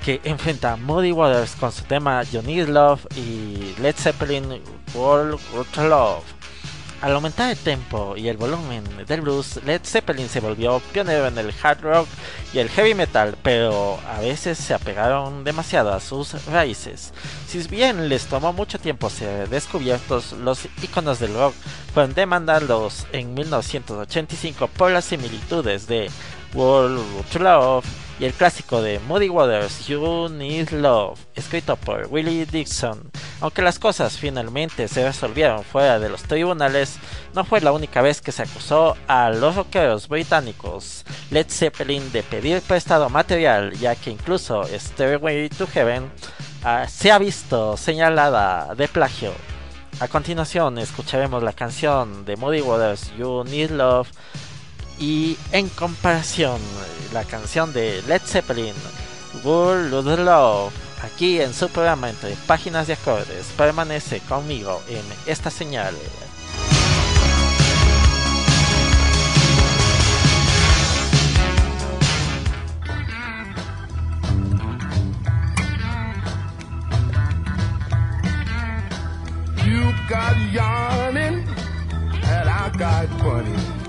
que 0.04 0.22
enfrenta 0.24 0.76
Moody 0.76 1.14
Waters 1.14 1.56
con 1.56 1.72
su 1.72 1.82
tema 1.86 2.22
You 2.22 2.44
Need 2.44 2.70
Love 2.70 3.08
y 3.18 3.74
Led 3.82 3.96
Zeppelin 3.96 4.62
World 4.94 5.40
Root 5.56 5.76
Love. 5.78 6.45
Al 7.02 7.14
aumentar 7.14 7.52
el 7.52 7.58
tempo 7.58 8.16
y 8.18 8.30
el 8.30 8.38
volumen 8.38 8.84
del 9.06 9.22
blues, 9.22 9.60
Led 9.66 9.82
Zeppelin 9.84 10.30
se 10.30 10.40
volvió 10.40 10.80
pionero 10.92 11.28
en 11.28 11.38
el 11.38 11.54
hard 11.62 11.82
rock 11.82 12.08
y 12.54 12.60
el 12.60 12.70
heavy 12.70 12.94
metal, 12.94 13.38
pero 13.44 14.00
a 14.08 14.22
veces 14.22 14.58
se 14.58 14.74
apegaron 14.74 15.44
demasiado 15.44 15.94
a 15.94 16.00
sus 16.00 16.46
raíces. 16.46 17.14
Si 17.48 17.60
bien 17.68 18.10
les 18.10 18.26
tomó 18.26 18.54
mucho 18.54 18.80
tiempo 18.80 19.10
ser 19.10 19.50
descubiertos, 19.50 20.32
los 20.34 20.68
iconos 20.82 21.20
del 21.20 21.36
rock 21.36 21.54
fueron 21.94 22.14
demandados 22.14 23.06
en 23.12 23.34
1985 23.34 24.68
por 24.70 24.92
las 24.92 25.06
similitudes 25.06 25.88
de 25.88 26.10
World 26.54 27.26
to 27.32 27.40
Love 27.40 28.05
y 28.20 28.26
el 28.26 28.34
clásico 28.34 28.82
de 28.82 29.00
Moody 29.00 29.30
Waters 29.30 29.88
You 29.88 30.30
Need 30.30 30.72
Love, 30.72 31.20
escrito 31.36 31.76
por 31.76 32.08
Willie 32.10 32.46
Dixon. 32.46 33.12
Aunque 33.42 33.62
las 33.62 33.80
cosas 33.80 34.18
finalmente 34.18 34.88
se 34.88 35.06
resolvieron 35.06 35.64
fuera 35.64 36.00
de 36.00 36.10
los 36.10 36.24
tribunales, 36.24 36.98
no 37.34 37.44
fue 37.44 37.62
la 37.62 37.74
única 37.74 38.02
vez 38.02 38.22
que 38.22 38.32
se 38.32 38.44
acusó 38.44 38.96
a 39.08 39.30
los 39.30 39.56
rockeros 39.56 40.08
británicos 40.08 41.04
Led 41.32 41.48
Zeppelin 41.50 42.12
de 42.12 42.24
pedir 42.24 42.62
prestado 42.62 43.10
material, 43.10 43.74
ya 43.74 43.96
que 43.96 44.12
incluso 44.12 44.64
Stairway 44.66 45.50
to 45.50 45.68
Heaven 45.68 46.10
ah, 46.64 46.88
se 46.88 47.12
ha 47.12 47.20
visto 47.20 47.76
señalada 47.76 48.74
de 48.76 48.88
plagio. 48.88 49.34
A 50.00 50.10
continuación 50.10 50.78
escucharemos 50.78 51.42
la 51.42 51.54
canción 51.54 52.26
de 52.26 52.36
Moody 52.36 52.62
Waters 52.62 53.14
You 53.18 53.46
Need 53.46 53.72
Love 53.72 54.10
y 55.00 55.38
en 55.52 55.70
comparación 55.70 56.60
la 57.14 57.24
canción 57.24 57.74
de 57.74 58.02
Led 58.08 58.22
Zeppelin 58.26 58.74
World 59.44 60.20
Love 60.20 60.74
aquí 61.04 61.42
en 61.42 61.54
su 61.54 61.70
programa 61.70 62.10
entre 62.10 62.36
páginas 62.48 62.88
de 62.88 62.94
acordes 62.94 63.48
permanece 63.58 64.20
conmigo 64.22 64.82
en 64.88 65.04
esta 65.26 65.50
señal 65.50 65.96
You 79.66 79.92
got 80.08 80.36
and 82.28 82.50
I 82.50 82.70
got 82.78 83.08
funny. 83.20 83.85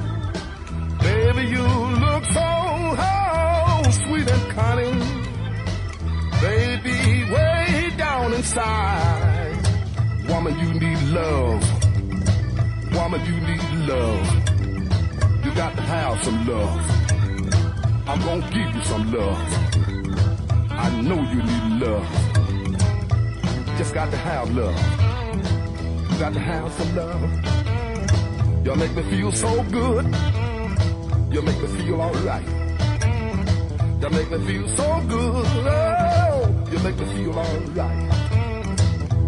Baby, 1.07 1.42
you 1.54 1.66
look 2.04 2.24
so 2.36 2.48
oh, 2.98 3.82
sweet 4.02 4.28
and 4.28 4.44
cunning. 4.57 4.98
Baby, 6.40 6.98
way 7.32 7.92
down 7.96 8.32
inside. 8.32 9.57
Woman, 10.28 10.59
you 10.59 10.70
need 10.74 11.00
love. 11.18 11.62
Woman, 12.92 13.20
you 13.24 13.36
need 13.48 13.66
love. 13.92 14.26
You 15.44 15.54
got 15.54 15.76
to 15.76 15.82
have 15.82 16.24
some 16.24 16.44
love. 16.44 16.80
I'm 18.09 18.20
gonna 18.26 18.50
give 18.50 18.74
you 18.74 18.82
some 18.82 19.12
love. 19.12 19.40
I 20.70 20.90
know 21.02 21.20
you 21.32 21.40
need 21.50 21.66
love. 21.84 22.09
Just 23.78 23.94
got 23.94 24.11
to 24.11 24.16
have 24.16 24.50
love. 24.57 24.78
You 26.11 26.18
got 26.18 26.32
to 26.34 26.40
have 26.40 26.72
some 26.72 26.96
love. 26.96 28.66
Y'all 28.66 28.74
make 28.74 28.94
me 28.96 29.02
feel 29.04 29.30
so 29.30 29.62
good. 29.70 30.04
You 31.31 31.43
make 31.43 31.61
me 31.61 31.68
feel 31.68 32.01
alright. 32.01 32.47
You 34.01 34.11
make 34.11 34.31
me 34.31 34.39
feel 34.47 34.68
so 34.77 35.01
good. 35.09 35.47
Oh, 35.66 36.64
you 36.70 36.79
make 36.79 36.99
me 36.99 37.05
feel 37.14 37.39
alright. 37.39 38.12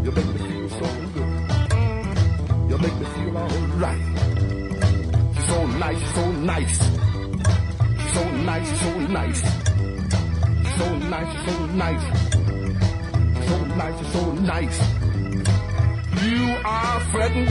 You 0.05 0.11
make 0.13 0.27
me 0.27 0.39
feel 0.49 0.69
so 0.71 0.87
good. 1.15 1.33
You 2.71 2.79
make 2.79 2.95
me 2.95 3.05
feel 3.15 3.37
alright. 3.37 4.03
She's 5.35 5.47
so 5.47 5.67
nice, 5.67 6.15
so 6.15 6.31
nice. 6.33 6.79
She's 7.99 8.13
so 8.15 8.25
nice, 8.31 8.81
so 8.81 8.91
nice. 9.19 9.43
So 10.79 10.87
nice, 10.99 11.33
so 11.47 11.67
nice. 11.67 12.07
So 13.49 13.57
nice, 13.65 14.13
so 14.13 14.33
nice. 14.33 14.79
You 16.25 16.57
are 16.65 17.01
fretting, 17.11 17.49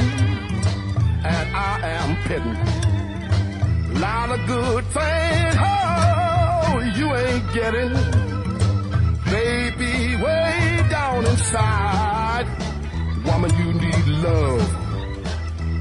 and 1.25 1.55
I 1.55 1.79
am 1.83 2.15
petting. 2.23 2.86
Lot 3.93 4.29
of 4.31 4.45
good 4.47 4.85
things, 4.85 5.55
oh, 5.59 6.91
you 6.95 7.15
ain't 7.15 7.53
getting. 7.53 7.93
Baby, 9.31 10.21
way 10.21 10.85
down 10.89 11.25
inside. 11.25 12.47
Woman, 13.25 13.51
you 13.57 13.73
need 13.73 14.07
love. 14.23 14.75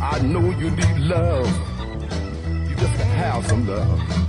I 0.01 0.21
know 0.21 0.51
you 0.51 0.71
need 0.71 0.99
love. 0.99 1.47
You 2.69 2.75
just 2.77 2.97
have 3.01 3.47
some 3.47 3.67
love. 3.67 4.26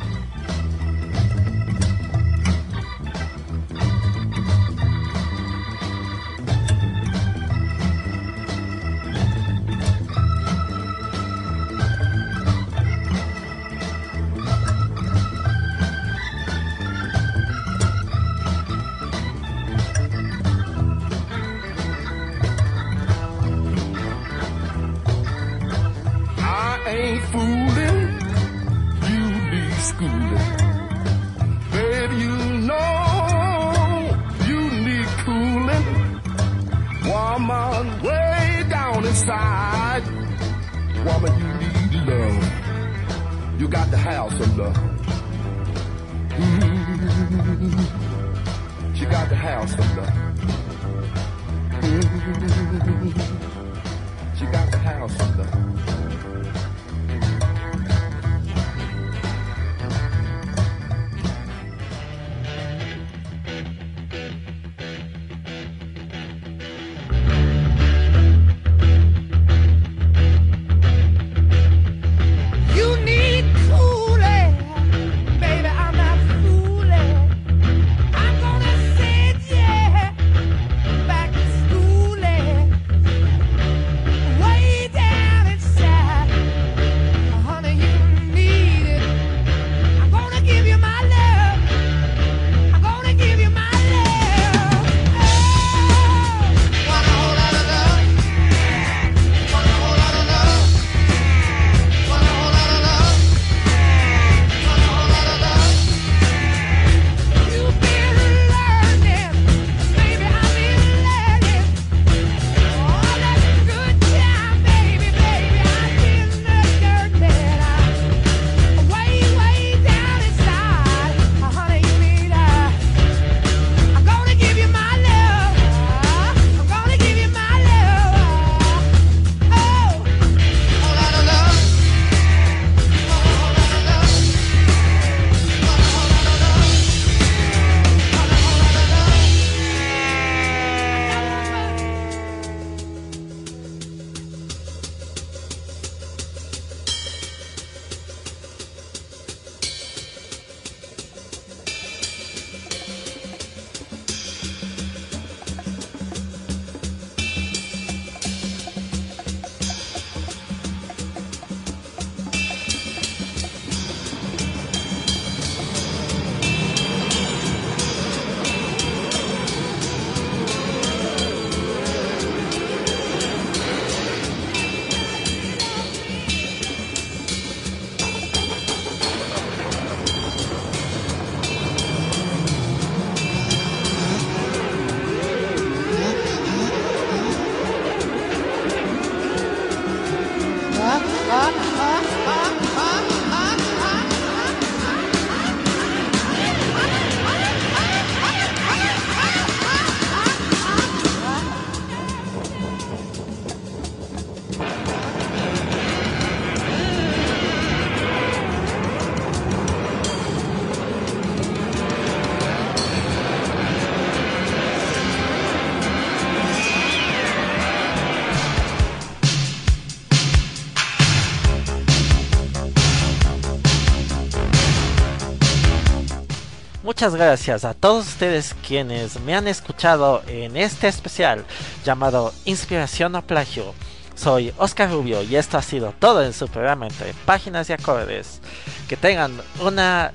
Muchas 226.98 227.14
gracias 227.14 227.64
a 227.64 227.76
todos 227.76 228.08
ustedes 228.08 228.56
quienes 228.68 229.20
me 229.20 229.36
han 229.36 229.48
escuchado 229.48 230.24
en 230.26 230.58
este 230.58 230.88
especial 230.88 231.46
llamado 231.86 232.34
Inspiración 232.44 233.14
o 233.14 233.22
Plagio. 233.22 233.76
Soy 234.16 234.52
Oscar 234.58 234.90
Rubio 234.90 235.22
y 235.22 235.36
esto 235.36 235.60
ha 235.60 235.62
sido 235.62 235.94
todo 236.00 236.24
en 236.24 236.34
su 236.34 236.48
programa 236.48 236.88
entre 236.88 237.14
páginas 237.14 237.70
y 237.70 237.74
acordes. 237.74 238.42
Que 238.90 238.98
tengan 238.98 239.40
una 239.62 240.12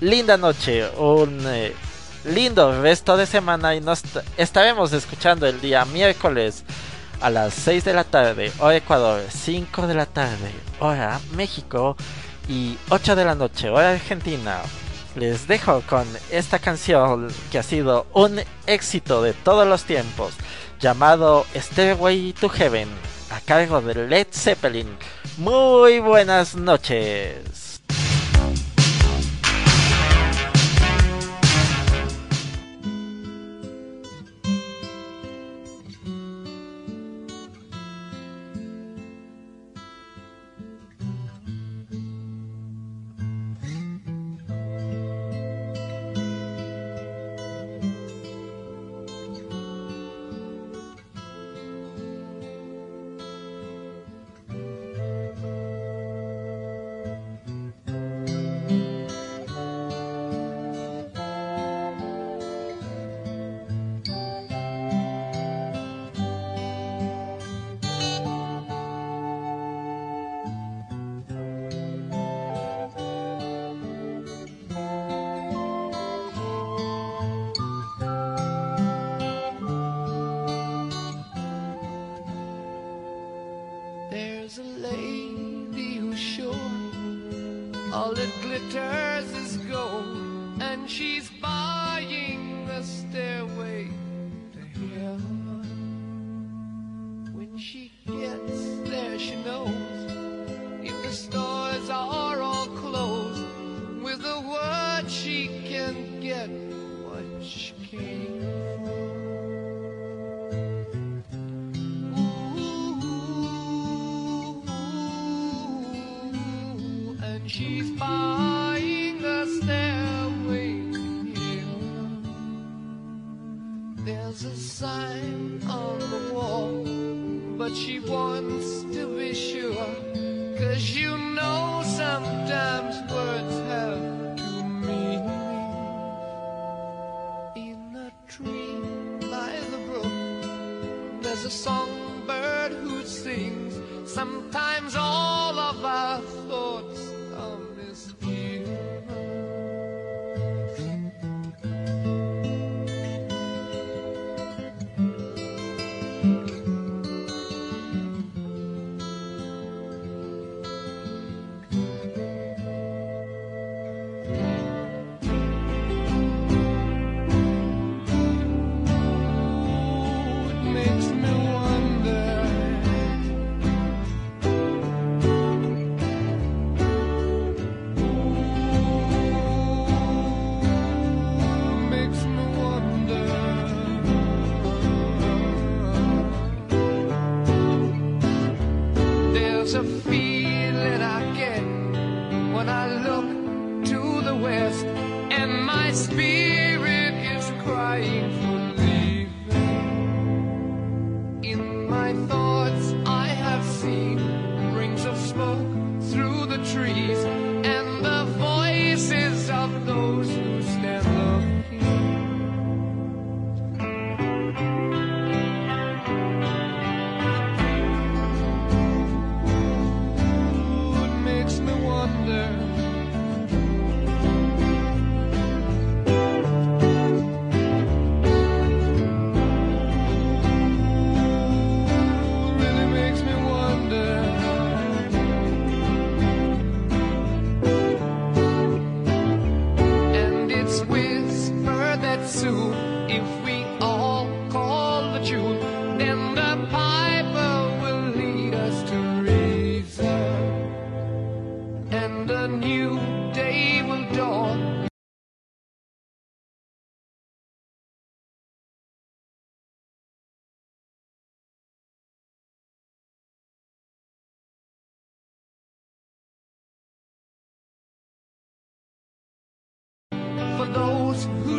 linda 0.00 0.38
noche, 0.38 0.88
un 0.96 1.38
eh, 1.48 1.74
lindo 2.24 2.80
resto 2.80 3.18
de 3.18 3.26
semana 3.26 3.74
y 3.74 3.82
nos 3.82 4.00
estaremos 4.38 4.94
escuchando 4.94 5.46
el 5.46 5.60
día 5.60 5.84
miércoles 5.84 6.64
a 7.20 7.28
las 7.28 7.52
6 7.52 7.84
de 7.84 7.92
la 7.92 8.04
tarde, 8.04 8.50
hora 8.60 8.76
Ecuador, 8.76 9.22
5 9.28 9.86
de 9.86 9.94
la 9.94 10.06
tarde, 10.06 10.50
hora 10.80 11.20
México 11.32 11.94
y 12.48 12.78
8 12.88 13.16
de 13.16 13.24
la 13.26 13.34
noche, 13.34 13.68
hora 13.68 13.90
Argentina. 13.90 14.62
Les 15.16 15.48
dejo 15.48 15.82
con 15.88 16.06
esta 16.30 16.58
canción 16.58 17.28
que 17.50 17.58
ha 17.58 17.62
sido 17.62 18.06
un 18.12 18.38
éxito 18.66 19.22
de 19.22 19.32
todos 19.32 19.66
los 19.66 19.84
tiempos, 19.84 20.34
llamado 20.78 21.46
Stairway 21.54 22.34
to 22.34 22.50
Heaven, 22.50 22.88
a 23.30 23.40
cargo 23.40 23.80
de 23.80 24.06
Led 24.06 24.26
Zeppelin. 24.30 24.98
Muy 25.38 26.00
buenas 26.00 26.54
noches. 26.54 27.65
All 87.96 88.12
it 88.12 88.30
glitters 88.42 89.32
is 89.32 89.56
gold, 89.56 90.60
and 90.60 90.88
she's 90.88 91.30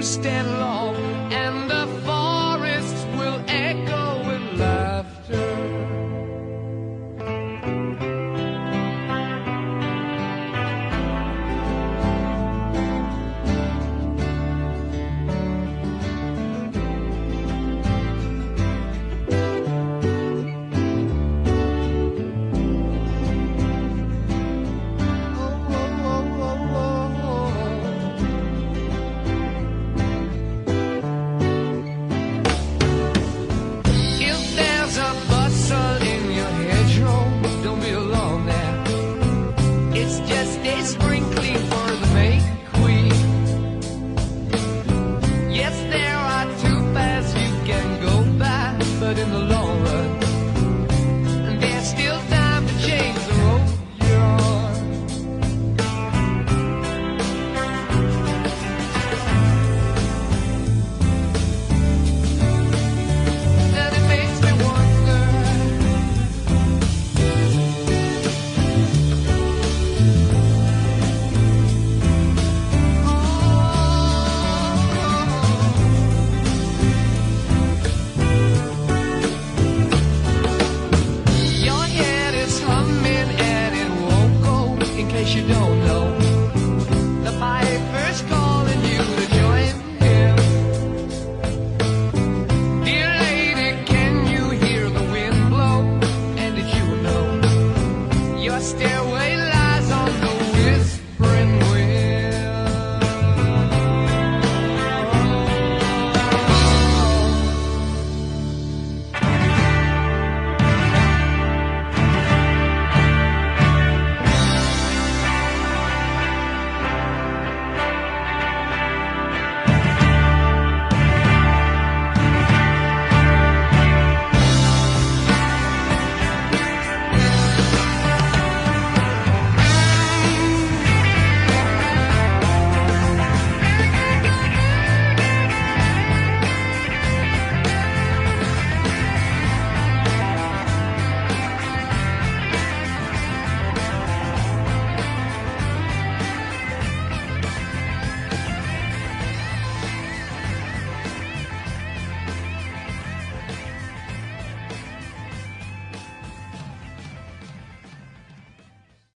stand 0.08 0.48
alone. 0.48 0.96
and 1.34 1.77